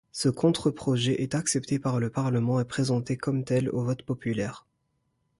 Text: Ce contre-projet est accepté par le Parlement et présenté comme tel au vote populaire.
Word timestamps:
Ce 0.11 0.29
contre-projet 0.29 1.21
est 1.21 1.35
accepté 1.35 1.77
par 1.77 1.99
le 1.99 2.09
Parlement 2.09 2.59
et 2.59 2.65
présenté 2.65 3.17
comme 3.17 3.43
tel 3.43 3.69
au 3.69 3.83
vote 3.83 4.01
populaire. 4.01 4.65